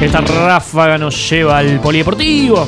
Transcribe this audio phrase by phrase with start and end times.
[0.00, 2.66] Esta ráfaga nos lleva al polideportivo.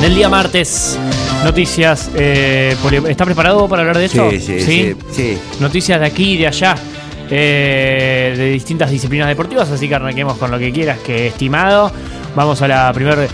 [0.00, 0.98] Del día martes,
[1.44, 2.10] noticias.
[2.14, 4.30] eh, poli- ¿Está preparado para hablar de esto?
[4.30, 5.38] Sí, sí, sí, sí.
[5.58, 6.76] Noticias de aquí y de allá.
[7.30, 11.90] Eh, de distintas disciplinas deportivas, así que arranquemos con lo que quieras, que estimado.
[12.34, 13.26] Vamos a la primera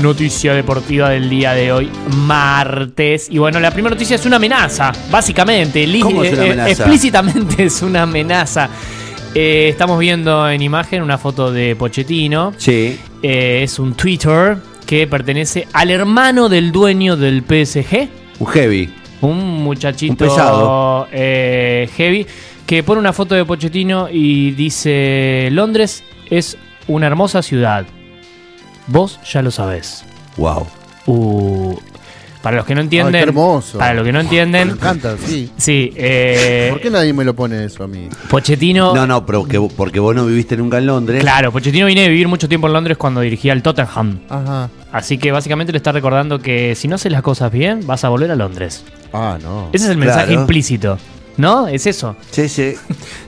[0.00, 3.28] noticia deportiva del día de hoy, martes.
[3.28, 5.84] Y bueno, la primera noticia es una amenaza, básicamente.
[6.00, 6.70] ¿Cómo es una eh, eh, amenaza?
[6.70, 8.68] explícitamente es una amenaza.
[9.34, 12.52] Eh, estamos viendo en imagen una foto de Pochettino.
[12.56, 12.96] Sí.
[13.22, 14.56] Eh, es un Twitter
[14.86, 18.08] que pertenece al hermano del dueño del PSG.
[18.38, 18.94] Un heavy.
[19.22, 21.08] Un muchachito Un pesado.
[21.10, 22.24] eh, heavy
[22.66, 26.56] que pone una foto de Pochettino y dice: Londres es
[26.86, 27.86] una hermosa ciudad.
[28.86, 30.04] Vos ya lo sabés.
[30.36, 30.66] Wow.
[31.06, 31.74] Uh,
[32.42, 33.14] para los que no entienden.
[33.14, 33.78] Ay, qué hermoso.
[33.78, 34.70] Para los que no Me entienden.
[34.70, 35.50] encanta, sí.
[35.56, 38.08] Sí, eh, ¿Por qué nadie me lo pone eso a mí?
[38.28, 38.94] Pochettino.
[38.94, 41.22] No, no, pero que, porque vos no viviste nunca en Londres.
[41.22, 44.20] Claro, Pochettino viene de vivir mucho tiempo en Londres cuando dirigía el Tottenham.
[44.28, 44.68] Ajá.
[44.92, 48.10] Así que básicamente le está recordando que si no haces las cosas bien, vas a
[48.10, 48.84] volver a Londres.
[49.14, 49.70] Ah, no.
[49.72, 50.40] Ese es el mensaje Claro.
[50.42, 50.98] implícito.
[51.36, 51.66] ¿No?
[51.68, 52.16] Es eso.
[52.30, 52.74] Sí, sí.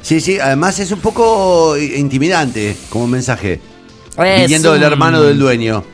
[0.02, 0.38] Sí, sí.
[0.38, 3.60] Además es un poco intimidante como mensaje.
[4.18, 5.84] Es Viniendo del hermano del dueño.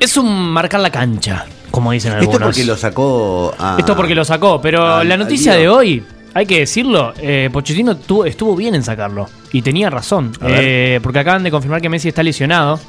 [0.00, 2.32] Es un marcar la cancha, como dicen algunos.
[2.34, 3.76] Esto porque lo sacó a...
[3.78, 6.02] Esto porque lo sacó, pero la noticia de hoy,
[6.34, 9.28] hay que decirlo, eh, Pochettino tu- estuvo bien en sacarlo.
[9.52, 10.32] Y tenía razón.
[10.42, 12.80] Eh, porque acaban de confirmar que Messi está lesionado,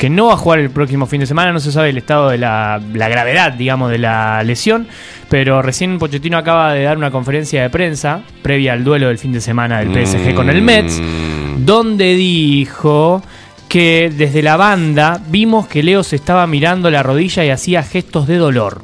[0.00, 2.30] que no va a jugar el próximo fin de semana, no se sabe el estado
[2.30, 4.86] de la, la gravedad, digamos, de la lesión.
[5.28, 9.30] Pero recién Pochettino acaba de dar una conferencia de prensa, previa al duelo del fin
[9.30, 11.66] de semana del PSG con el Mets, Mm.
[11.66, 13.22] donde dijo
[13.68, 18.26] que desde la banda vimos que Leo se estaba mirando la rodilla y hacía gestos
[18.26, 18.80] de dolor.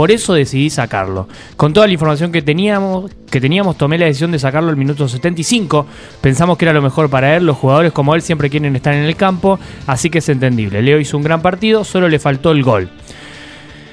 [0.00, 1.28] Por eso decidí sacarlo.
[1.58, 5.06] Con toda la información que teníamos, que teníamos tomé la decisión de sacarlo al minuto
[5.06, 5.86] 75.
[6.22, 7.44] Pensamos que era lo mejor para él.
[7.44, 10.80] Los jugadores como él siempre quieren estar en el campo, así que es entendible.
[10.80, 12.88] Leo hizo un gran partido, solo le faltó el gol.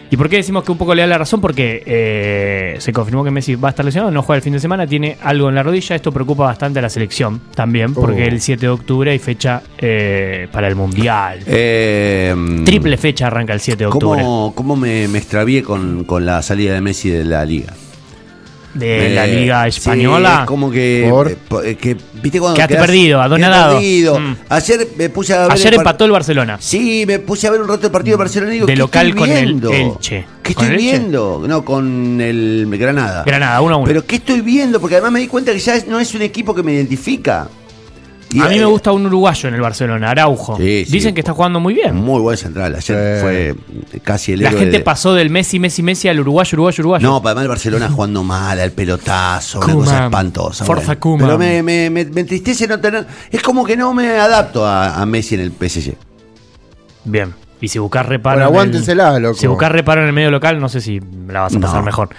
[0.09, 1.41] ¿Y por qué decimos que un poco le da la razón?
[1.41, 4.59] Porque eh, se confirmó que Messi va a estar lesionado, no juega el fin de
[4.59, 5.95] semana, tiene algo en la rodilla.
[5.95, 8.27] Esto preocupa bastante a la selección también, porque Oh.
[8.27, 11.39] el 7 de octubre hay fecha eh, para el Mundial.
[11.45, 12.35] Eh,
[12.65, 14.21] Triple fecha arranca el 7 de octubre.
[14.21, 17.73] ¿Cómo, cómo me, me extravié con, con la salida de Messi de la liga?
[18.77, 20.39] De Eh, la Liga sí, Española.
[20.41, 23.71] es como que, Por- eh, eh, que ¿viste cuando Quedaste quedás- perdido, adonadado.
[23.79, 24.19] quedé perdido.
[24.19, 24.35] Mm.
[24.49, 26.57] Ayer me puse a ver Ayer el empató el Barcelona.
[26.59, 28.77] Sí, me puse a ver un rato el partido de Barcelona y digo, De ¿qué
[28.79, 29.71] local estoy con el viendo?
[29.71, 30.25] Elche.
[30.43, 30.97] ¿Qué ¿Con estoy el Elche?
[30.99, 31.43] viendo?
[31.47, 33.23] No, con el Granada.
[33.25, 33.87] Granada, 1 a 1.
[33.87, 34.79] Pero ¿qué estoy viendo?
[34.79, 37.47] Porque además me di cuenta que ya no es un equipo que me identifica.
[38.33, 40.57] Y, a mí eh, me gusta un uruguayo en el Barcelona, Araujo.
[40.57, 40.91] Sí, sí.
[40.91, 41.95] Dicen que está jugando muy bien.
[41.95, 42.75] Muy buen central.
[42.75, 43.21] Ayer Sí.
[43.21, 46.81] fue casi el La héroe gente de- pasó del Messi, Messi, Messi al uruguayo, uruguayo,
[46.81, 47.07] uruguayo.
[47.07, 49.83] No, además el Barcelona jugando mal, al pelotazo, una Koeman.
[49.85, 50.65] cosa espantosa.
[50.65, 51.25] Forza bueno.
[51.25, 53.07] Pero me, me, me, me entristece no tener.
[53.31, 55.93] Es como que no me adapto a, a Messi en el PSG.
[57.05, 57.33] Bien.
[57.59, 58.35] Y si buscas reparo.
[58.37, 59.39] Bueno, en el- aguántensela, loco.
[59.39, 61.85] Si buscas reparo en el medio local, no sé si la vas a pasar No.
[61.85, 62.09] mejor.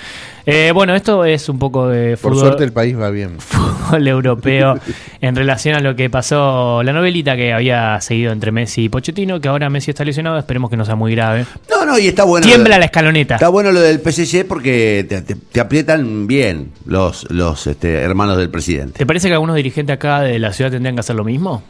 [0.50, 3.38] Eh, bueno, esto es un poco de Por fútbol, suerte el país va bien.
[3.38, 4.78] fútbol europeo
[5.20, 9.42] en relación a lo que pasó, la novelita que había seguido entre Messi y Pochettino,
[9.42, 11.44] que ahora Messi está lesionado, esperemos que no sea muy grave.
[11.68, 12.46] No, no, y está bueno.
[12.46, 13.34] Tiembla la escaloneta.
[13.34, 18.38] Está bueno lo del PSG porque te, te- te aprietan bien los, los este, hermanos
[18.38, 18.96] del presidente.
[18.98, 21.62] ¿Te parece que algunos dirigentes acá de la ciudad tendrían que hacer lo mismo?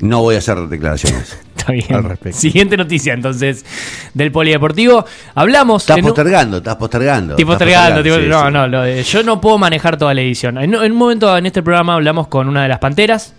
[0.00, 1.38] No voy a hacer declaraciones.
[1.64, 1.94] Está bien.
[1.94, 2.38] Al respecto.
[2.38, 3.64] Siguiente noticia, entonces,
[4.12, 5.04] del polideportivo.
[5.34, 5.82] Hablamos.
[5.84, 7.32] Estás en postergando, estás postergando.
[7.34, 8.52] Estoy estás postergando, tipo, sí, no, sí.
[8.52, 10.58] no, lo de- yo no puedo manejar toda la edición.
[10.58, 13.34] En, en un momento en este programa hablamos con una de las panteras,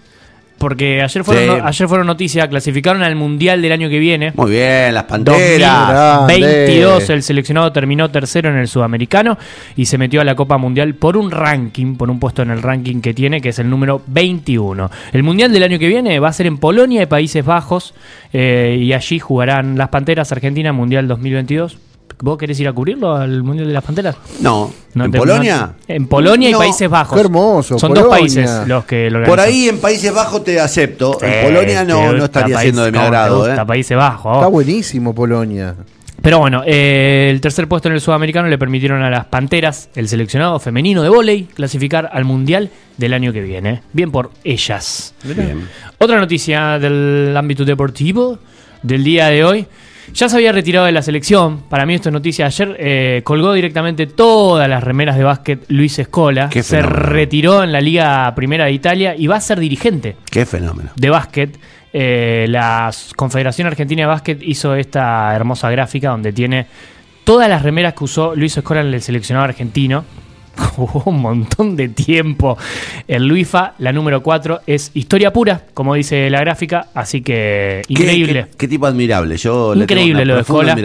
[0.57, 1.49] porque ayer fueron, Sí.
[1.61, 4.31] no- ayer fueron noticias, clasificaron al mundial del año que viene.
[4.35, 6.19] Muy bien, las panteras.
[6.27, 7.13] 2022 Grande.
[7.13, 9.37] el seleccionado terminó tercero en el sudamericano
[9.75, 12.61] y se metió a la Copa Mundial por un ranking, por un puesto en el
[12.61, 14.89] ranking que tiene, que es el número 21.
[15.13, 17.93] El Mundial del año que viene va a ser en Polonia y Países Bajos
[18.33, 21.77] eh, y allí jugarán las Panteras Argentina Mundial 2022.
[22.21, 24.15] ¿Vos querés ir a cubrirlo al Mundial de las Panteras?
[24.39, 25.73] No, No ¿en te- Polonia?
[25.87, 26.57] no- en Polonia No.
[26.57, 27.13] y Países Bajos.
[27.15, 31.17] Qué hermoso, Son dos países los que lo Por ahí en Países Bajos te acepto.
[31.19, 33.53] Sí, en Polonia no, no estaría país- siendo de mi ¿cómo te agrado.
[33.53, 33.65] ¿eh?
[33.65, 34.37] Países Bajos.
[34.37, 35.75] Está buenísimo Polonia.
[36.21, 40.07] Pero bueno, eh, el tercer puesto en el sudamericano le permitieron a las Panteras, el
[40.07, 43.83] seleccionado femenino de vóley, clasificar al Mundial del año que viene.
[43.93, 45.13] Bien por ellas.
[45.23, 45.67] Bien.
[45.99, 48.39] Otra noticia del ámbito deportivo
[48.81, 49.67] del día de hoy.
[50.13, 51.61] Ya se había retirado de la selección.
[51.69, 52.45] Para mí esto es noticia.
[52.45, 56.49] Ayer eh, colgó directamente todas las remeras de básquet Luis Escola.
[56.49, 60.45] Qué se retiró en la Liga Primera de Italia y va a ser dirigente Qué
[60.45, 60.91] fenómeno.
[60.95, 61.59] de básquet.
[61.97, 66.67] Eh, la Confederación Argentina de Básquet hizo esta hermosa gráfica donde tiene
[67.23, 70.03] todas las remeras que usó Luis Escola en el seleccionado argentino.
[70.57, 72.57] Jugó un montón de tiempo.
[73.07, 78.47] El Luifa, la número 4, es historia pura, como dice la gráfica, así que increíble.
[78.51, 79.37] Qué, qué tipo admirable.
[79.37, 80.75] Yo le tengo Increíble una lo de Escola.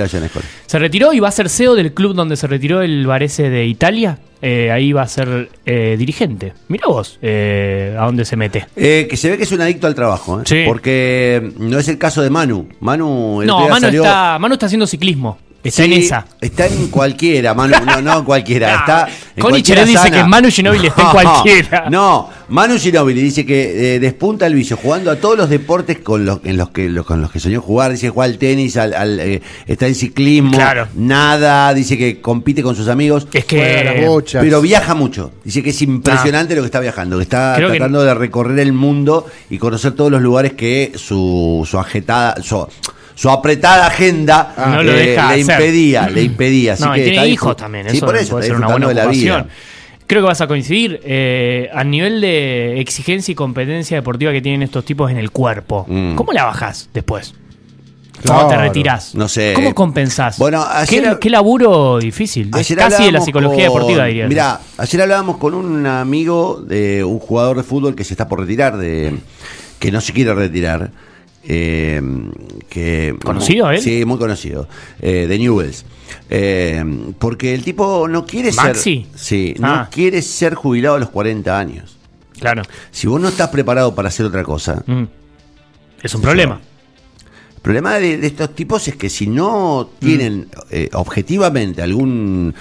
[0.67, 3.67] Se retiró y va a ser CEO del club donde se retiró el Varese de
[3.67, 4.19] Italia.
[4.43, 6.55] Eh, ahí va a ser eh, dirigente.
[6.69, 8.67] Mira vos eh, a dónde se mete.
[8.75, 10.41] Que se ve que es un adicto al trabajo.
[10.47, 10.63] Sí.
[10.67, 12.67] porque no es el caso de Manu.
[12.81, 15.39] Manu, el No, Manu salió- está, Manu está haciendo ciclismo.
[15.63, 16.25] Está en esa.
[16.41, 17.75] Está en cualquiera, Manu.
[17.85, 18.69] No, no en cualquiera.
[18.73, 20.17] No, está en Connie cualquiera Cherez dice sana.
[20.17, 21.91] que Manu Ginóbili está en cualquiera.
[21.91, 26.25] No, Manu Ginóbili dice que eh, despunta el vicio jugando a todos los deportes con
[26.25, 27.93] los, en los que, los- con los que soñó jugar.
[27.93, 30.89] Dice juega al tenis, al, al, eh, está en ciclismo, Claro.
[30.95, 31.73] nada.
[31.75, 33.29] Dice que compite con sus amigos.
[33.33, 34.19] Es que.
[34.33, 35.33] Pero viaja mucho.
[35.45, 37.57] Dice que es impresionante lo que está viajando, que está Ah.
[37.59, 42.43] Que- tratando de recorrer el mundo y conocer todos los lugares que su, su ajetada,
[42.43, 42.67] su,
[43.21, 44.73] su apretada agenda Ah.
[44.77, 45.61] No lo eh, deja le hacer.
[45.61, 46.73] impedía, le impedía.
[46.73, 47.91] Así no, que y tiene está hijos también.
[47.91, 49.43] Sí, Eso por eso, puede ser una buena de la ocupación.
[49.45, 49.55] vida.
[50.07, 54.63] Creo que vas a coincidir eh, a nivel de exigencia y competencia deportiva que tienen
[54.63, 55.85] estos tipos en el cuerpo.
[55.89, 56.15] Mm.
[56.15, 57.35] ¿Cómo la bajás después?
[58.27, 59.15] ¿Cómo te retirás?
[59.15, 59.53] No sé.
[59.55, 60.39] ¿Cómo compensás?
[60.39, 62.49] Bueno, ayer- ¿Qué, qué laburo difícil.
[62.49, 64.27] Es Ayer casi de la psicología con- deportiva, diría.
[64.29, 68.41] Mira, ayer hablábamos con un amigo de un jugador de fútbol que se está por
[68.41, 69.15] retirar, de
[69.79, 70.91] que no se quiere retirar.
[71.45, 72.01] Eh,
[72.69, 73.81] que ¿Conocido, él?
[73.81, 74.69] Sí, muy conocido.
[75.01, 75.85] eh, de Newells.
[76.29, 76.85] Eh,
[77.19, 79.07] porque el tipo no quiere ¿Maxi?
[79.13, 79.19] ser.
[79.21, 79.89] Sí, no Ah.
[79.91, 81.97] quiere ser jubilado a los 40 años.
[82.39, 82.63] Claro.
[82.91, 85.05] Si vos no estás preparado para hacer otra cosa, Mm.
[86.03, 86.61] Es un problema.
[87.57, 92.55] el problema de, de estos tipos es que si no tienen eh, objetivamente algún,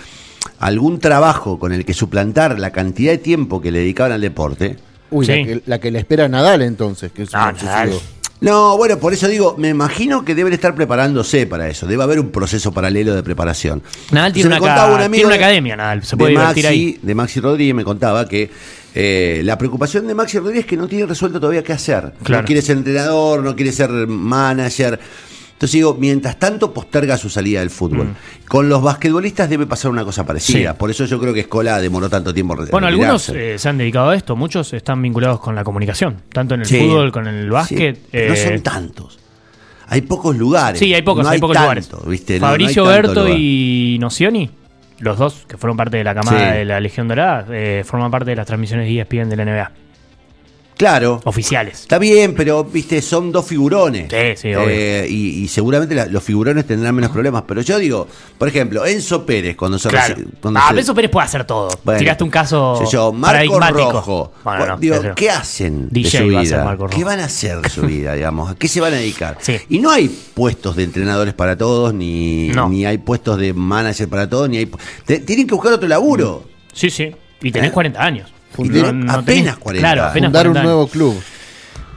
[0.59, 4.75] algún trabajo con el que suplantar la cantidad de tiempo que le dedicaban al deporte.
[5.11, 5.31] Uy, Sí.
[5.31, 8.01] la, que, la que le espera a Nadal entonces, que es un Ah, obsesivo.
[8.41, 11.86] No, bueno, por eso digo, me imagino que deben estar preparándose para eso.
[11.88, 13.83] Debe haber un proceso paralelo de preparación.
[14.12, 16.03] Nadal tiene una, ca- un amigo tiene una de- academia, Nadal.
[16.03, 17.00] Se de puede divertir Maxi, ahí.
[17.01, 18.50] de Maxi Rodríguez me contaba que
[18.95, 22.13] eh, la preocupación de Maxi Rodríguez es que no tiene resuelto todavía qué hacer.
[22.24, 22.44] Claro.
[22.44, 25.00] No quiere ser entrenador, no quiere ser manager.
[25.59, 28.15] Entonces digo, mientras tanto posterga su salida del fútbol.
[28.47, 30.69] Con los basquetbolistas debe pasar una cosa parecida.
[30.71, 30.73] Mm.
[30.73, 30.79] Sí.
[30.79, 34.11] Por eso yo creo que Escola demoró tanto tiempo Bueno, algunos eh, se han dedicado
[34.11, 36.79] a esto, muchos están vinculados con la comunicación, tanto en el Sí.
[36.79, 37.97] fútbol, con el básquet.
[37.97, 39.19] Sí, no eh, son tantos.
[39.88, 40.79] Hay pocos lugares.
[40.79, 41.89] Sí, hay pocos, No hay pocos tanto, lugares.
[42.07, 42.39] ¿viste?
[42.39, 43.38] No, no Fabricio tanto Berto lugar.
[43.38, 44.50] y Nocioni,
[45.00, 46.57] los dos que fueron parte de la camada Sí.
[46.59, 49.71] de la Legión Dorada, eh, forman parte de las transmisiones de ESPN de la NBA,
[50.79, 51.19] Claro.
[51.25, 51.81] oficiales.
[51.81, 54.07] Está bien, pero viste, son dos figurones.
[54.09, 54.69] Sí, sí, obvio.
[54.69, 57.43] Eh, y, y seguramente la- los figurones tendrán menos problemas.
[57.45, 60.15] Pero yo digo, por ejemplo, Enzo Pérez, cuando se Claro.
[60.41, 61.67] cuando Ah, se- Enzo Pérez puede hacer todo.
[61.83, 63.59] Bueno, Tiraste un caso yo, Marco.
[63.91, 64.31] Rojo.
[64.43, 65.15] Bueno, no, digo, no.
[65.15, 66.63] ¿qué hacen DJ de su va a ser vida?
[66.63, 67.05] Marco ¿Qué Rojo.
[67.07, 68.49] van a hacer de su vida, digamos?
[68.51, 69.37] ¿A qué se van a dedicar?
[69.41, 69.57] Sí.
[69.67, 72.69] Y no hay puestos de entrenadores para todos, ni, No.
[72.69, 74.71] ni hay puestos de manager para todos, ni hay...
[75.25, 76.45] tienen que buscar otro laburo.
[76.71, 77.13] Sí, sí.
[77.41, 77.73] Y tenés ¿Eh?
[77.73, 78.31] 40 años.
[78.55, 79.79] Tenés apenas 40.
[79.87, 81.21] Claro, apenas Fundar 40 un nuevo club.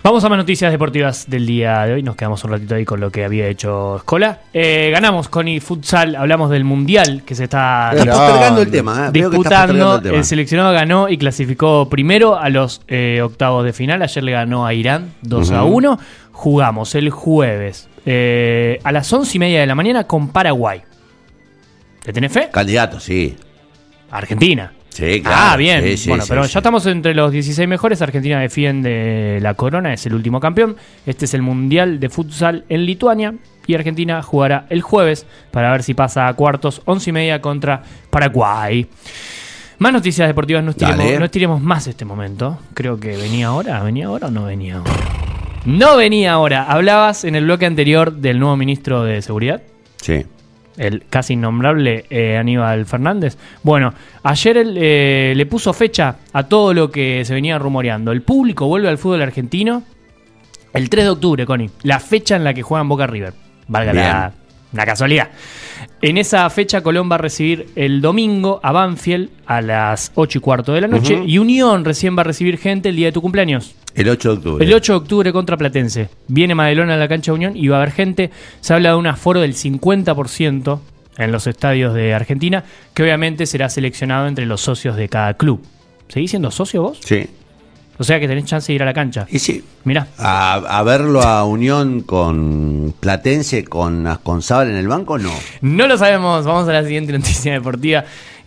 [0.05, 2.03] Vamos a más noticias deportivas del día de hoy.
[2.03, 4.41] Nos quedamos un ratito ahí con lo que había hecho Escola.
[4.53, 6.17] Eh, ganamos con el futsal.
[6.17, 8.11] Hablamos del mundial que se está Grande.
[8.11, 9.11] postergando el tema, ¿eh?
[9.13, 9.97] Disputando.
[9.97, 10.17] el tema.
[10.17, 14.03] El seleccionado ganó y clasificó primero a los eh, octavos de final.
[14.03, 15.77] Ayer le ganó a Irán 2 a Ujú.
[15.77, 15.99] 1.
[16.33, 20.83] Jugamos el jueves eh, a las 11 y media de la mañana con Paraguay.
[22.05, 22.49] ¿Le tenés fe?
[22.53, 23.37] Candidato, sí.
[24.11, 24.73] Argentina.
[24.93, 25.37] Sí, claro.
[25.39, 25.83] Ah, bien.
[25.83, 28.03] Sí, sí, bueno, sí, pero ya estamos entre los 16 mejores.
[28.03, 30.77] Argentina defiende la corona, es el último campeón.
[31.07, 33.35] Este es el Mundial de Futsal en Lituania.
[33.67, 37.83] Y Argentina jugará el jueves para ver si pasa a cuartos, 11 y media contra
[38.11, 38.87] Paraguay.
[39.79, 42.59] Más noticias deportivas, no estiremos, no estiremos más este momento.
[42.75, 43.83] Creo que venía ahora.
[43.83, 44.93] ¿Venía ahora o no venía ahora?
[45.65, 46.65] No venía ahora.
[46.65, 49.63] Hablabas en el bloque anterior del nuevo ministro de Seguridad
[50.03, 50.27] Sí.
[50.77, 53.37] El casi innombrable eh, Aníbal Fernández.
[53.63, 58.13] Bueno, ayer él eh, le puso fecha a todo lo que se venía rumoreando.
[58.13, 59.83] El público vuelve al fútbol argentino
[60.73, 61.71] el 3 de octubre, Connie.
[61.83, 63.35] La fecha en la que juegan Boca River.
[63.69, 64.33] Valga la,
[64.73, 65.31] la casualidad.
[66.01, 70.41] En esa fecha Colón va a recibir el domingo a Banfield a las 8 y
[70.41, 73.23] cuarto de la noche y Unión recién va a recibir gente el día de tu
[73.23, 73.75] cumpleaños.
[73.95, 74.65] El 8 de octubre.
[74.65, 76.09] El 8 de octubre contra Platense.
[76.29, 78.31] Viene Madelona a la cancha de Unión y va a haber gente.
[78.61, 80.81] Se habla de un aforo del 50%
[81.19, 82.65] en los estadios de Argentina,
[82.95, 85.63] que obviamente será seleccionado entre los socios de cada club.
[86.09, 86.99] ¿Seguís siendo socio vos?
[87.05, 87.27] Sí.
[88.03, 89.27] O sea que tenés chance de ir a la cancha.
[89.31, 90.09] Y sí, Mirá.
[90.19, 95.31] a, a verlo a Unión con Platense, con Asconzábal en el banco, no.
[95.61, 96.45] No lo sabemos.
[96.45, 98.05] Vamos a la siguiente noticia deportiva,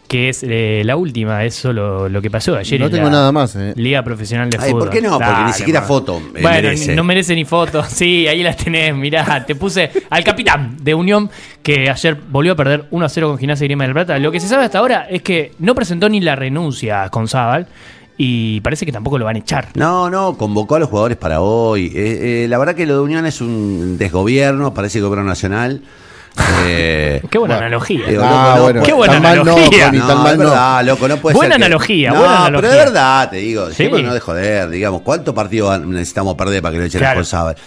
[0.10, 1.46] que es eh, la última.
[1.46, 2.78] Eso lo, lo que pasó ayer.
[2.82, 3.72] No en tengo la nada más, eh.
[3.78, 4.82] Liga Profesional de Ay, Fútbol.
[4.88, 5.18] ¿por qué no?
[5.18, 5.88] Porque ni siquiera man.
[5.88, 6.94] foto, eh, Bueno, merece.
[6.96, 7.82] no merece ni foto.
[7.88, 8.94] Sí, ahí las tenés.
[8.94, 11.30] Mirá, te puse al capitán de Unión,
[11.64, 14.20] que ayer volvió a perder 1 a 0 con Gimnasia y Grima del Plata.
[14.20, 17.68] Lo que se sabe hasta ahora es que no presentó ni la renuncia con Zabal.
[18.18, 19.70] Y parece que tampoco lo van a echar.
[19.76, 21.88] No, no, convocó a los jugadores para hoy.
[21.94, 25.82] Eh, eh, la verdad que lo de Unión es un desgobierno, parece gobierno nacional.
[26.66, 28.08] Eh, Qué buena Bueno, analogía.
[28.08, 29.86] digo, Ah, loco, no, bueno, Qué buena tan mal no, analogía.
[29.86, 30.44] Connie, no, tan mal es no.
[30.46, 32.70] verdad, loco, no puede Buena ser que- analogía, no, buena pero analogía.
[32.72, 33.90] de verdad, te digo, Sí.
[33.92, 37.20] no de joder, digamos, ¿cuántos partidos necesitamos perder para que lo echen Claro.
[37.20, 37.62] responsable?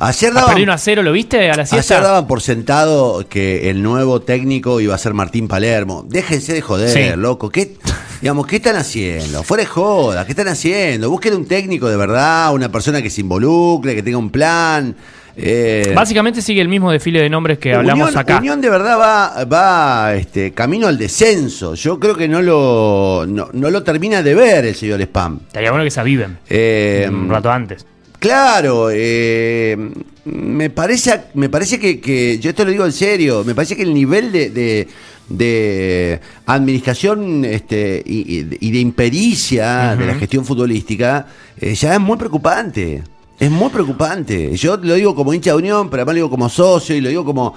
[0.00, 3.26] Ayer Ah, daban, Perdió 1 a 0, ¿lo viste a la ayer daban por sentado
[3.28, 6.04] que el nuevo técnico iba a ser Martín Palermo.
[6.08, 7.16] Déjense de joder, Sí.
[7.16, 7.50] loco.
[7.50, 7.76] ¿Qué,
[8.20, 9.42] digamos, ¿qué están haciendo?
[9.42, 11.10] Fuera de joda, ¿qué están haciendo?
[11.10, 14.94] Busquen un técnico de verdad, una persona que se involucre, que tenga un plan.
[15.36, 18.38] eh, Básicamente sigue el mismo desfile de nombres que hablamos acá.
[18.38, 21.74] Unión de verdad va, va este, camino al descenso.
[21.74, 25.40] Yo creo que no lo, no, no lo termina de ver el señor Spam.
[25.46, 27.86] Estaría bueno que se aviven Eh, un rato antes.
[28.18, 29.76] Claro, eh,
[30.24, 33.82] me parece, me parece que, que- yo esto lo digo en serio, me parece que
[33.84, 34.88] el nivel de, de-
[35.28, 41.26] de administración este, y, de impericia de la gestión futbolística
[41.60, 43.02] eh, ya es muy preocupante.
[43.38, 44.56] Es muy preocupante.
[44.56, 47.08] Yo lo digo como hincha de Unión, pero además lo digo como socio y lo
[47.08, 47.54] digo como,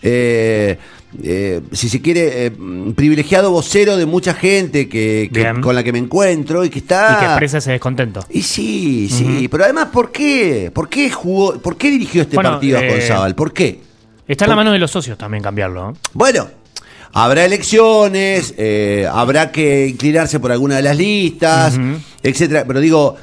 [0.00, 0.78] eh,
[1.22, 2.50] eh, si se quiere,
[2.94, 7.16] privilegiado vocero de mucha gente que, con la que me encuentro y que está...
[7.16, 8.24] Y que expresa ese descontento.
[8.30, 10.70] Y sí, sí, pero además, ¿por qué?
[10.72, 13.34] ¿Por qué jugó, por qué dirigió este Bueno, partido a González?
[13.34, 13.80] ¿Por qué?
[14.26, 15.88] Está en la mano de los socios también cambiarlo.
[15.88, 15.96] ¿no?
[16.12, 16.48] Bueno,
[17.12, 21.78] habrá elecciones, eh, habrá que inclinarse por alguna de las listas,
[22.22, 22.64] etcétera.
[22.66, 23.16] Pero digo,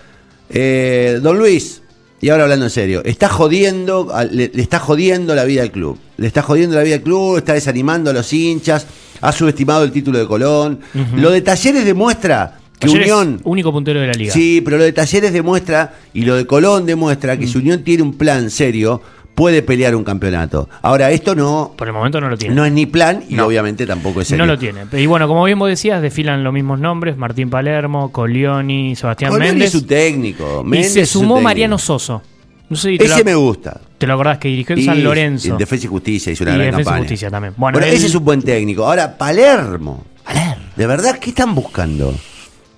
[0.49, 1.81] eh, don Luis,
[2.21, 5.97] y ahora hablando en serio, está jodiendo, le, le está jodiendo la vida al club.
[6.17, 8.87] Le está jodiendo la vida al club, está desanimando a los hinchas,
[9.21, 10.79] ha subestimado el título de Colón.
[11.15, 13.39] Lo de Talleres demuestra que Unión.
[13.43, 14.33] único puntero de la liga.
[14.33, 18.03] Sí, pero lo de Talleres demuestra y lo de Colón demuestra que si Unión tiene
[18.03, 19.01] un plan serio,
[19.35, 20.67] puede pelear un campeonato.
[20.81, 22.55] Ahora, esto no, Por el momento no lo tiene.
[22.55, 23.45] no es ni plan y No.
[23.45, 24.45] obviamente tampoco es serio.
[24.45, 24.85] No lo tiene.
[24.93, 29.65] Y bueno, como bien vos decías, desfilan los mismos nombres: Martín Palermo, Colioni, Sebastián Méndez.
[29.67, 30.63] es su técnico.
[30.65, 31.41] y Méndez se es su sumó.
[31.41, 32.21] Mariano Soso.
[32.67, 33.79] No sé Ese lo, me gusta.
[33.99, 35.49] te lo acordás que dirigió en Y San Lorenzo.
[35.49, 37.03] En Defensa y Justicia hizo una Y gran Defensa y campaña.
[37.03, 37.53] Justicia también.
[37.57, 38.85] Bueno, él- ese es un buen técnico.
[38.87, 40.03] Ahora, Palermo.
[40.23, 40.63] Palermo.
[40.75, 42.15] ¿De verdad qué están buscando?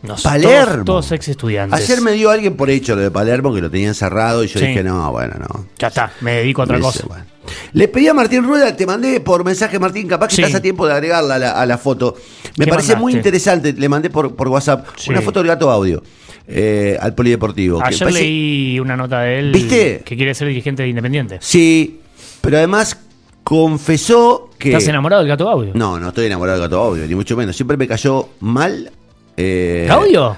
[0.03, 0.83] Nos- Palermo.
[0.85, 1.79] Todos, todos ex estudiantes.
[1.79, 4.59] Ayer me dio alguien por hecho lo de Palermo que lo tenían cerrado y yo
[4.59, 4.67] Sí.
[4.67, 5.65] dije, no, bueno, no.
[5.79, 7.05] Ya está, me dedico a otra cosa.
[7.07, 7.25] bueno.
[7.73, 10.41] Le pedí a Martín Rueda, te mandé por mensaje, Martín, capaz que Sí.
[10.43, 12.15] estás a tiempo de agregarla a la, a la foto.
[12.57, 15.09] Me ¿Qué parece muy interesante, le mandé por, por WhatsApp Sí.
[15.09, 16.03] una foto del gato audio
[16.47, 17.79] eh, al polideportivo.
[17.79, 20.01] que Ayer parece- leí una nota de él ¿Viste?
[20.05, 21.37] que quiere ser dirigente de Independiente.
[21.41, 22.01] Sí,
[22.41, 22.97] pero además
[23.43, 24.69] confesó que...
[24.69, 25.71] ¿Estás enamorado del gato audio?
[25.73, 27.55] No, no estoy enamorado del gato audio, ni mucho menos.
[27.55, 28.91] Siempre me cayó mal.
[29.37, 30.35] Eh, ¿Gaudio?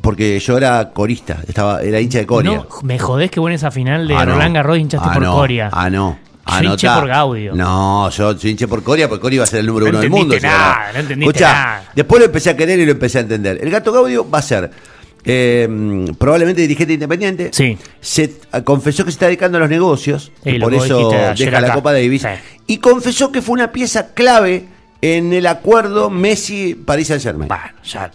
[0.00, 2.52] Porque yo era corista, estaba, era hincha de Coria.
[2.56, 4.32] No, me jodés que en esa final de Ah, no.
[4.32, 5.32] Roland Garros hinchaste Ah, por no.
[5.34, 5.68] Coria.
[5.72, 6.18] Ah, no.
[6.60, 7.54] Yo hinché por Gaudio.
[7.54, 10.10] No, yo hinché por Coria porque Coria iba a ser el número No uno del
[10.10, 10.34] mundo.
[10.42, 11.90] nada, no entendiste Escuchá, nada.
[11.94, 13.58] después lo empecé a querer y lo empecé a entender.
[13.62, 14.70] El gato Gaudio va a ser
[15.24, 17.50] eh, probablemente dirigente independiente.
[17.52, 17.78] Sí.
[18.00, 20.32] Se ah, confesó que se está dedicando a los negocios.
[20.42, 21.74] Sí, y por eso deja la acá.
[21.74, 22.22] Copa Davis.
[22.22, 22.28] Sí.
[22.66, 24.66] Y confesó que fue una pieza clave
[25.02, 27.48] en el acuerdo Messi-Paris Saint-Germain.
[27.48, 28.10] Bueno, ya.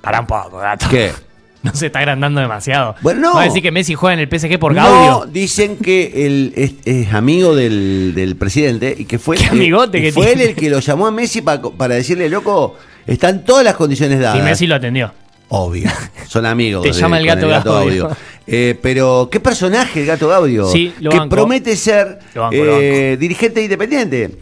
[0.00, 0.86] Pará un poco, gato.
[0.90, 1.10] ¿Qué?
[1.62, 2.96] No se está agrandando demasiado.
[3.02, 3.34] Bueno, no.
[3.34, 5.30] Va a decir que Messi juega en el PSG por No, Gaudio.
[5.32, 9.98] dicen que él es, es amigo del, del presidente y que fue, Qué el- amigote
[9.98, 12.74] y que fue él el que lo llamó a Messi pa- para decirle, loco,
[13.06, 14.40] están todas las condiciones dadas.
[14.40, 15.14] Y Messi lo atendió.
[15.50, 15.88] Obvio,
[16.26, 16.82] son amigos.
[16.82, 18.10] Te de- llama el con gato Gaudio.
[18.44, 20.66] Eh, pero, ¿qué personaje el gato Gaudio?
[20.66, 21.30] Sí, lo que banco.
[21.36, 24.36] promete ser Lo banco, lo eh, dirigente independiente.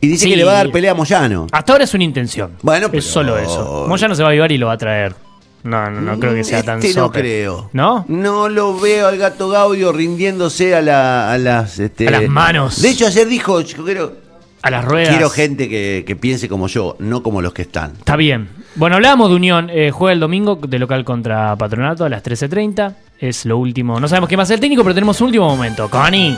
[0.00, 0.30] Y dice Sí.
[0.30, 1.46] que le va a dar pelea a Moyano.
[1.52, 2.52] Hasta ahora es una intención.
[2.62, 3.86] Bueno, pero- Es solo eso.
[3.88, 5.14] Moya no se va a avivar y lo va a traer.
[5.64, 7.20] No, no, no creo que sea tan Este no sope.
[7.20, 7.70] creo.
[7.72, 8.04] ¿No?
[8.08, 12.80] No lo veo al gato Gaudio rindiéndose a, la- a las este, A las manos.
[12.82, 14.12] De hecho, ayer dijo, yo quiero,
[14.62, 15.08] A las ruedas.
[15.08, 17.94] quiero gente que, que piense como yo, no como los que están.
[17.98, 18.48] Está bien.
[18.76, 19.68] Bueno, hablábamos de Unión.
[19.72, 22.94] Eh, juega el domingo de local contra Patronato a las 13.30.
[23.18, 23.98] Es lo último.
[23.98, 25.88] No sabemos quién va a ser el técnico, pero tenemos un último momento.
[25.90, 26.36] Connie.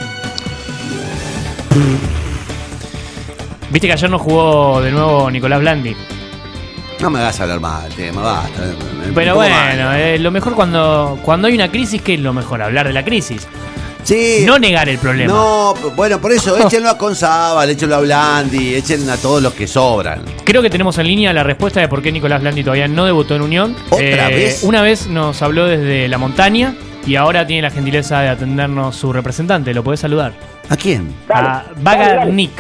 [3.71, 5.95] Viste que ayer no jugó de nuevo Nicolás Blandi.
[7.01, 8.61] No me hagas hablar mal, tema, basta.
[8.61, 10.01] me- Pero bueno, mal.
[10.01, 12.61] eh, lo mejor cuando, cuando hay una crisis, ¿qué es lo mejor?
[12.63, 13.47] Hablar de la crisis.
[14.03, 14.43] Sí.
[14.47, 15.33] No negar el problema.
[15.33, 19.67] No, bueno, por eso, échenlo a Conzábal, échenlo a Blandi, echen a todos los que
[19.69, 20.23] sobran.
[20.45, 23.37] Creo que tenemos en línea la respuesta de por qué Nicolás Blandi todavía no debutó
[23.37, 23.77] en Unión.
[23.99, 24.63] Eh, ¿Otra vez?
[24.63, 26.75] Una vez nos habló desde la montaña
[27.07, 29.73] y ahora tiene la gentileza de atendernos su representante.
[29.75, 30.33] ¿Lo podés saludar?
[30.71, 31.15] ¿A quién?
[31.33, 32.51] A Bagarnik.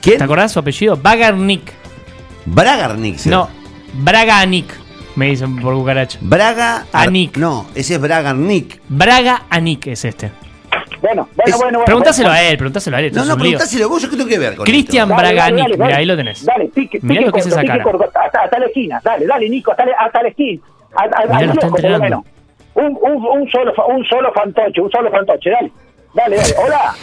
[0.00, 0.18] ¿Quién?
[0.18, 0.96] ¿Te acordás su apellido?
[0.96, 1.72] Bagarnik.
[2.46, 3.16] Bragarnik.
[3.18, 3.36] será.
[3.36, 3.48] No,
[3.94, 4.72] Braganik.
[5.16, 6.18] Me dicen por cucaracha.
[6.20, 6.86] Braga.
[6.92, 7.36] Anik.
[7.36, 8.80] No, ese es Bragarnik.
[8.88, 10.30] Braga Anik es este.
[11.00, 11.84] Bueno, bueno, Es- bueno, bueno.
[11.84, 12.40] Preguntáselo bueno.
[12.40, 13.12] a él, preguntáselo a él.
[13.12, 16.16] No, no, preguntáselo vos, yo qué tengo que ver con Cristian dale, Mira, ahí lo
[16.16, 16.44] tenés.
[16.44, 17.84] Dale, pique, Mirá pique lo que es esa pique cara.
[17.84, 19.00] corto, hasta, hasta la esquina.
[19.04, 20.60] Dale, dale, Nico, hasta, la- hasta la esquina.
[20.96, 22.24] A- a- Mirá, al lo está menos.
[22.74, 25.72] Un, un, un, solo, un solo fantoche, un solo fantoche, dale.
[26.14, 26.54] Dale, dale.
[26.64, 26.94] Hola,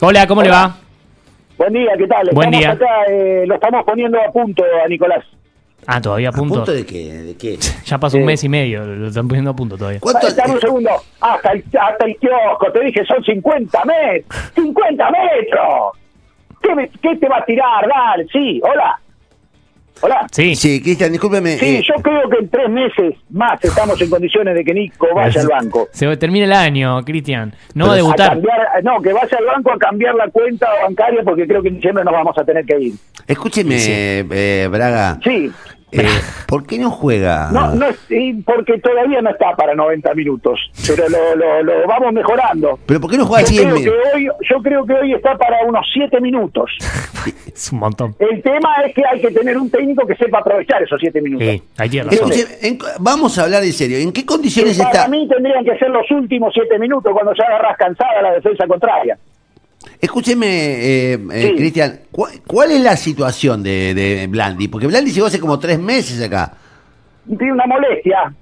[0.00, 0.76] Hola, ¿cómo le va?
[1.58, 2.28] Buen día, ¿qué tal?
[2.32, 2.86] Buen Estamos día.
[2.88, 5.24] acá, eh, lo estamos poniendo a punto a Nicolás.
[5.86, 6.54] Ah, todavía a ¿A punto.
[6.54, 7.12] punto de qué?
[7.12, 7.58] ¿De qué?
[7.84, 10.00] Ya pasó un mes y medio, lo están poniendo a punto todavía.
[10.00, 10.26] ¿Cuánto?
[10.34, 10.90] Dame un segundo.
[11.20, 14.52] Hasta el, hasta el kiosco, te dije, son 50 metros.
[14.56, 15.92] ¡50 metros!
[16.62, 17.86] ¿Qué, me- ¿Qué te va a tirar?
[17.86, 18.98] Dale, sí, hola.
[20.04, 20.26] Hola.
[20.30, 20.54] Sí.
[20.54, 21.56] Sí, Cristian, discúlpeme.
[21.56, 25.06] Sí, eh, yo creo que en tres meses más estamos en condiciones de que Nico
[25.14, 25.88] vaya al banco.
[25.92, 27.54] Se termina el año, Cristian.
[27.72, 28.28] No va a A debutar.
[28.32, 31.76] cambiar, no, que vaya al banco a cambiar la cuenta bancaria porque creo que en
[31.76, 32.92] diciembre nos vamos a tener que ir.
[33.26, 35.18] Escúcheme, eh, Braga.
[35.24, 35.50] Sí,
[36.02, 36.08] eh,
[36.46, 37.50] ¿Por qué no juega?
[37.52, 37.86] no, no
[38.44, 42.78] porque todavía no está para 90 minutos, pero lo, lo, lo vamos mejorando.
[42.86, 45.36] ¿Pero por qué no juega Yo creo, en que hoy, yo creo que hoy está
[45.36, 46.70] para unos 7 minutos.
[47.54, 48.14] Es un montón.
[48.18, 51.46] El tema es que hay que tener un técnico que sepa aprovechar esos 7 minutos.
[51.46, 53.96] Sí, en- vamos a hablar en serio.
[53.98, 55.08] ¿En qué condiciones para está?
[55.08, 59.16] mí tendrían que ser los últimos 7 minutos cuando ya agarras cansada la defensa contraria.
[60.04, 61.56] Escúcheme, eh, eh, Sí.
[61.56, 64.68] Cristian, ¿cu- ¿cuál es la situación de, de Blandi?
[64.68, 66.52] Porque Blandi llegó hace como tres meses acá.
[67.26, 68.32] tiene una molestia.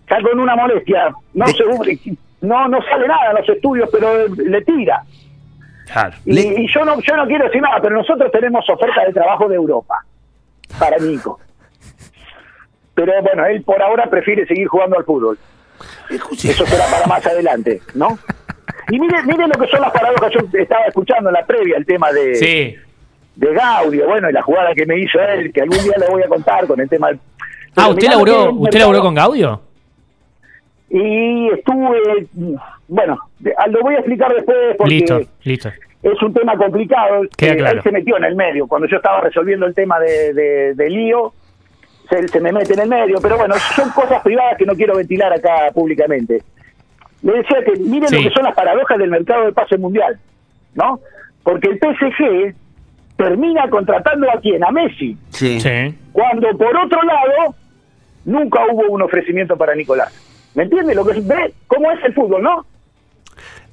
[0.00, 1.12] Está con una molestia.
[1.34, 5.02] No, De- se, no, no sale nada en los estudios, pero le tira.
[5.92, 6.16] Claro.
[6.24, 9.12] Y, Le- y yo no yo no quiero decir nada, pero nosotros tenemos oferta de
[9.12, 10.04] trabajo de Europa
[10.78, 11.38] para Nico.
[12.94, 15.38] Pero bueno, él por ahora prefiere seguir jugando al fútbol.
[16.08, 18.18] Escuche, Eso será para más adelante, ¿no?
[18.90, 20.32] Y mire, mire lo que son las paradojas.
[20.32, 22.76] Yo estaba escuchando en la previa el tema de, Sí.
[23.34, 26.22] de Gaudio, bueno, y la jugada que me hizo él, que algún día le voy
[26.22, 27.18] a contar con el tema del...
[27.76, 29.60] Ah, ¿usted laburó, ¿usted laburó con Gaudio?
[30.88, 32.26] Y estuve,
[32.88, 33.18] bueno,
[33.58, 35.68] ah, lo voy a explicar después porque Listo, listo.
[36.02, 37.22] es un tema complicado.
[37.36, 37.76] Queda Eh, claro.
[37.78, 38.66] Él se metió en el medio.
[38.68, 41.32] Cuando yo estaba resolviendo el tema de, de, de lío,
[42.08, 43.18] se, se me mete en el medio.
[43.20, 46.42] Pero bueno, son cosas privadas que no quiero ventilar acá públicamente.
[47.22, 48.16] Le decía que miren Sí.
[48.16, 50.18] lo que son las paradojas del mercado de pase mundial,
[50.74, 51.00] ¿no?
[51.42, 52.54] Porque el PSG
[53.16, 54.62] termina contratando a quién?
[54.64, 55.16] A Messi.
[55.30, 55.60] sí.
[55.60, 55.94] Sí.
[56.12, 57.54] Cuando por otro lado,
[58.24, 60.12] nunca hubo un ofrecimiento para Nicolás.
[60.54, 61.26] ¿Me entiende lo que es?
[61.26, 62.64] ¿Ve cómo es el fútbol, no?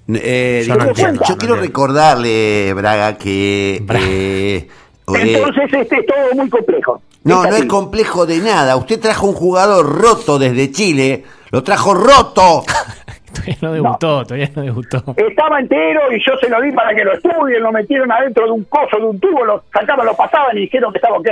[0.09, 1.23] Eh, Yo no yo, entiendo.
[1.27, 3.79] yo quiero recordarle, Braga, que...
[3.83, 4.05] Braga.
[4.05, 4.67] eh,
[5.07, 7.01] Entonces este es todo muy complejo.
[7.23, 8.75] no, no es complejo de nada.
[8.75, 11.23] Usted trajo un jugador roto desde Chile.
[11.51, 12.63] Lo trajo roto.
[13.33, 15.03] Todavía no debutó, todavía no debutó.
[15.17, 18.51] Estaba entero y yo se lo di para que lo estudien, lo metieron adentro de
[18.51, 21.27] un coso, de un tubo, lo sacaban, lo pasaban y dijeron que estaba ok.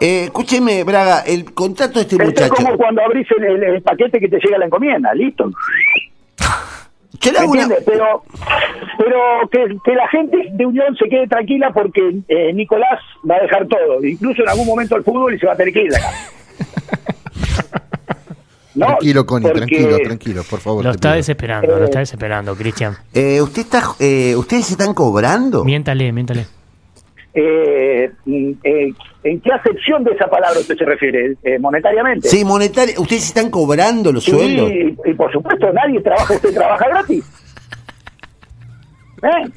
[0.00, 2.54] Eh, escúcheme, Braga, el contrato de este Esto es muchacho.
[2.54, 5.50] como cuando abrís el, el- el paquete que te llega la encomienda, listo.
[7.32, 7.84] ¿Me hago una- entiendes?
[7.86, 8.22] Pero,
[8.98, 9.18] pero
[9.50, 13.66] que, que la gente de Unión se quede tranquila porque eh, Nicolás va a dejar
[13.66, 15.96] todo, incluso en algún momento el fútbol y se va a tener que ir de
[15.96, 16.10] acá.
[18.76, 20.84] No, tranquilo, Connie, porque- tranquilo, tranquilo, por favor.
[20.84, 21.16] Lo está pido.
[21.16, 22.94] desesperando, lo está desesperando, Cristian.
[23.12, 25.64] Eh, usted está, eh, ¿Ustedes se están cobrando?
[25.64, 26.46] Miéntale, miéntale.
[27.34, 28.92] Eh, mm, eh,
[29.24, 31.36] ¿En qué acepción de esa palabra usted se refiere?
[31.42, 32.28] Eh, ¿Monetariamente?
[32.28, 33.00] Sí, monetario.
[33.00, 34.70] ¿Ustedes se están cobrando los Sí, sueldos?
[34.70, 37.24] y, y por supuesto nadie trabaja, usted trabaja gratis.
[39.22, 39.50] ¿Eh?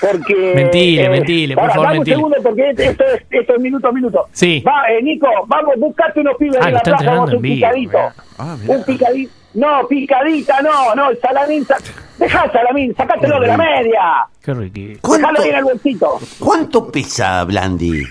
[0.00, 0.52] Porque.
[0.54, 2.16] Mentile, mentile, por ahora, favor, dame mentile.
[2.16, 4.26] un segundo, porque esto es, esto es minuto a minuto.
[4.32, 4.62] Sí.
[4.66, 7.34] Va, eh, Nico, vamos, buscate unos pibes Ah, en lo la está plaza, entrenando vamos
[7.36, 7.98] un vivo, picadito.
[8.38, 9.32] Ah, un picadito.
[9.54, 11.64] No, picadita, no, no, el salamín.
[11.64, 11.78] sa-
[12.18, 14.00] Dejá el salamín, sacátelo de la media.
[14.44, 14.98] Qué.
[15.00, 16.18] ¿Cuánto, Dejalo bien al bolsito.
[16.38, 18.02] ¿Cuánto pesa Blandi?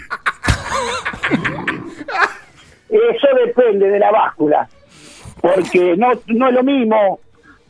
[2.89, 4.67] Eso depende de la báscula,
[5.41, 7.19] porque no, no es lo mismo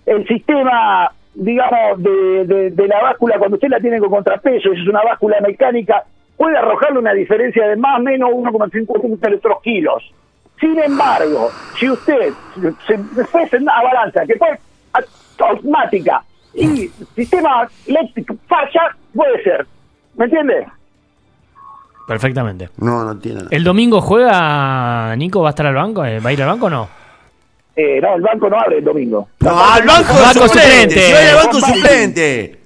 [0.06, 4.82] el sistema, digamos, de, de- de la báscula, cuando usted la tiene con contrapeso, y
[4.82, 6.04] es una báscula mecánica,
[6.36, 10.04] puede arrojarle una diferencia de más o menos 1,5 kilos.
[10.60, 12.34] Sin embargo, si usted
[12.88, 14.58] se en una balanza que puede
[15.40, 16.24] automática
[16.56, 19.68] y sistema eléctrico falla, puede ser.
[20.16, 20.66] ¿Me entiende?
[22.08, 22.70] Perfectamente.
[22.78, 23.42] No, no tiene.
[23.52, 25.42] ¿El domingo juega Nico?
[25.42, 26.04] ¿Va a estar al banco?
[26.06, 26.88] Eh, ¿Va a ir al banco o no?
[27.80, 29.28] Eh, no, el banco no abre el domingo.
[29.40, 31.00] No, al banco, Banco suplente.
[31.36, 32.58] banco.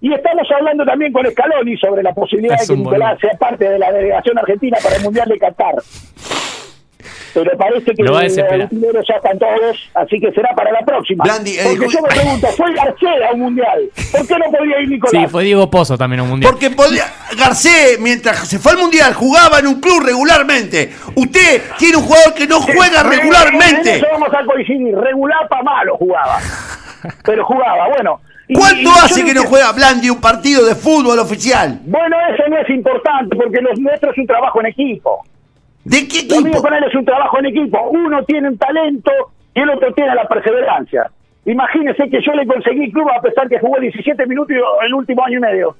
[0.00, 3.20] Y estamos hablando también con Scaloni sobre la posibilidad Es de que Nicolás boludo.
[3.30, 5.74] sea parte de la delegación argentina para el Mundial de Qatar.
[7.44, 10.72] Pero parece que Lo va a los utileros ya están todos, así que será para
[10.72, 11.24] la próxima.
[11.24, 13.80] Blandi, eh, Porque yo me pregunto, fue García a un Mundial.
[14.12, 15.22] ¿Por qué no podría ir Nicolás?
[15.22, 16.50] Sí, fue Diego Pozo también a un mundial.
[16.52, 17.04] Porque podía,
[17.38, 20.92] Garcés, mientras se fue al mundial, jugaba en un club regularmente.
[21.14, 23.96] Usted tiene un jugador que no juega En- En regularmente.
[23.96, 24.96] eso vamos a coincidir.
[24.96, 26.38] Regular para malo jugaba.
[27.24, 28.20] Pero jugaba, bueno.
[28.48, 31.80] Y- y ¿Cuánto hace que no juega Blandi un partido de fútbol oficial?
[31.84, 35.22] Bueno, eso no es importante porque los nuestros es un trabajo en equipo.
[35.88, 36.62] ¿De qué Lo mío equipo?
[36.62, 37.82] con él es un trabajo en equipo.
[37.90, 39.10] Uno tiene un talento
[39.54, 41.10] y el otro tiene la perseverancia.
[41.46, 45.38] Imagínese que yo le conseguí club a pesar que jugó 17 minutos el último año
[45.38, 45.76] y medio.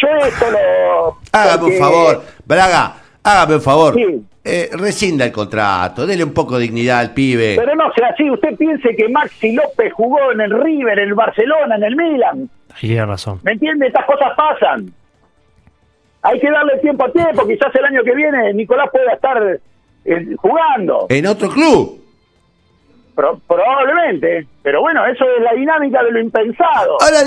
[0.00, 1.16] Yo esto lo...
[1.32, 2.92] Hágame un porque- favor, Braga,
[3.24, 3.94] hágame un favor.
[3.94, 4.24] Sí.
[4.44, 7.56] Eh, rescinda el contrato, dele un poco de dignidad al pibe.
[7.58, 8.30] Pero no sea así.
[8.30, 12.48] Usted piense que Maxi López jugó en el River, en el Barcelona, en el Milan.
[12.74, 13.40] Ahí tiene razón.
[13.42, 13.88] ¿Me entiende?
[13.88, 14.86] Estas cosas pasan.
[16.22, 17.46] Hay que darle tiempo a tiempo.
[17.46, 19.60] Quizás el año que viene Nicolás pueda estar
[20.04, 21.06] eh, jugando.
[21.08, 22.02] En otro club.
[23.14, 24.46] Pro- probablemente.
[24.62, 26.96] Pero bueno, eso es la dinámica de lo impensado.
[27.00, 27.18] Ahora.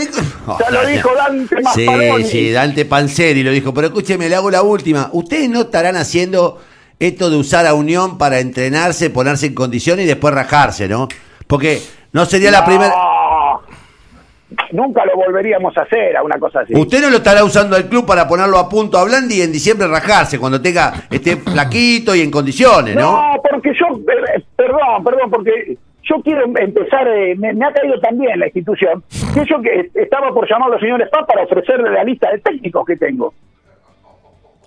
[0.60, 2.24] Ya lo dijo Dante Sí, Masparoni.
[2.26, 3.74] sí, Dante Panzeri lo dijo.
[3.74, 5.10] Pero escúcheme, le hago la última.
[5.14, 6.62] ¿Ustedes no estarán haciendo
[7.00, 11.08] esto de usar a Unión para entrenarse, ponerse en condiciones y después rajarse, no?
[11.48, 12.94] Porque no sería la primera.
[14.72, 16.74] Nunca lo volveríamos a hacer a una cosa así.
[16.76, 19.52] Usted no lo estará usando al club para ponerlo a punto a Blandi y en
[19.52, 23.34] diciembre rajarse cuando tenga esté flaquito y en condiciones, ¿no?
[23.36, 23.86] No, porque yo,
[24.36, 29.04] eh, perdón, perdón, porque yo quiero empezar, eh, me, me ha caído también la institución,
[29.34, 32.40] que yo que estaba por llamar a los señores PAP para ofrecerle la lista de
[32.40, 33.34] técnicos que tengo.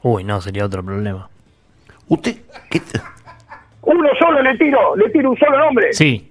[0.04, 1.28] Uy, no, sería otro problema.
[2.08, 2.36] Usted.
[2.70, 3.00] ¿qué t-
[3.82, 6.28] Uno solo le tiro, le tiro un solo nombre, Sí.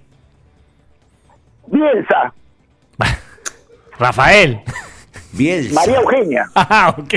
[1.67, 2.33] Bielsa,
[3.99, 4.59] Rafael.
[5.33, 5.73] Bielsa.
[5.75, 6.45] María Eugenia.
[6.55, 7.13] Ah, ok.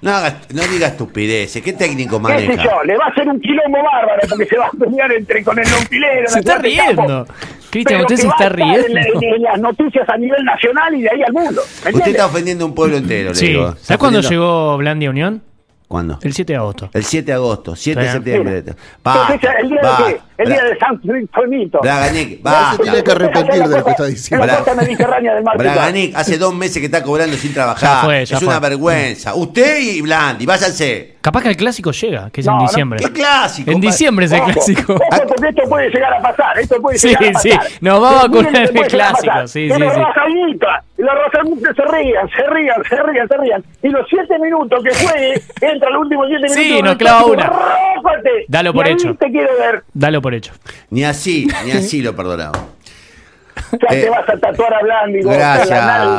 [0.00, 1.62] No, haga- no diga estupideces.
[1.62, 2.64] ¿Qué técnico ¿Qué sé maneja?
[2.64, 2.82] yo?
[2.84, 5.68] Le va a hacer un quilombo bárbaro porque se va a pelear entre con el
[5.68, 6.28] nautilero.
[6.30, 7.26] Se está riendo.
[7.70, 8.86] Cristian, usted se está riendo.
[8.86, 11.60] En, en- en las noticias a nivel nacional y de ahí al mundo.
[11.60, 12.10] ¿me Usted entiende?
[12.12, 13.48] está ofendiendo a un pueblo entero, le Sí.
[13.48, 13.68] digo.
[13.68, 15.42] Está ¿Sabes cuándo ofendiendo- llegó Blandi a Unión?
[15.86, 16.18] ¿Cuándo?
[16.22, 16.88] El 7 de agosto.
[16.94, 18.62] El 7 de agosto, 7 de Está septiembre.
[19.02, 20.14] Basta, Entonces, el día de basta.
[20.42, 21.00] El día de San
[21.32, 21.78] Fuimito.
[21.82, 24.44] Braganic, Ya se tiene que arrepentir de lo que está diciendo.
[24.44, 25.56] En la costa mediterránea del mar.
[25.58, 27.88] Braganic hace dos meses que está cobrando sin trabajar.
[27.96, 29.34] Ya fue, ya es una vergüenza.
[29.34, 31.16] Usted y Blandi, váyanse.
[31.20, 32.98] Capaz que el clásico llega, que es No, en no, diciembre.
[33.00, 33.70] ¿Qué clásico?
[33.70, 34.92] En diciembre es el Ojo, clásico.
[34.94, 36.58] ojo, porque esto puede llegar a pasar.
[36.58, 37.70] Esto puede Sí, llegar a sí, pasar.
[37.82, 38.38] nos vamos a que
[38.80, 39.48] el clásico, pasar.
[39.48, 40.00] sí, sí, los sí.
[40.96, 43.64] los rajañitas se rían, se rían, se rían, se rían.
[43.82, 46.84] Y los siete minutos que juegue, entra los últimos siete Sí, minutos.
[46.84, 47.52] nos del clava una.
[48.02, 48.30] Rájate.
[48.48, 49.14] Dalo por hecho.
[49.14, 49.84] te quiero ver.
[49.94, 50.52] Dalo por hecho.
[50.90, 52.58] Ni así, ni así lo perdonamos.
[53.72, 55.20] Ya Eh, te vas a tatuar a Blandi.
[55.22, 56.18] Gracias, a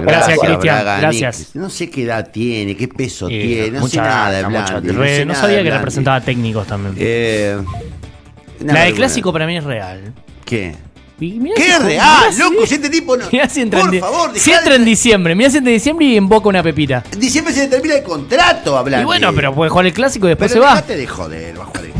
[0.00, 0.38] Gracias.
[0.38, 1.54] Cristian, gracias.
[1.54, 4.88] No sé qué edad tiene, qué peso Y tiene, no sé mucha nada de Blandi.
[4.92, 5.78] re- sé no nada sabía de que Blandi.
[5.78, 6.94] representaba técnicos también.
[6.98, 7.58] Eh,
[8.60, 10.12] la de clásico para mí es real.
[10.44, 10.74] ¿Qué?
[11.22, 11.88] Y mirá ¿Qué si- es mirá
[12.20, 12.66] real, si- loco?
[12.66, 13.24] Si este tipo no.
[13.30, 15.34] Mirá si entra, Por en, favor, si entra en diciembre.
[15.34, 17.04] Mirá si entra en diciembre y invoca una pepita.
[17.12, 19.02] En diciembre se le termina el contrato a Blandi.
[19.02, 20.82] Y bueno, pero puede jugar el clásico y después Pero se va.
[20.82, 21.92] de joder, va a jugar el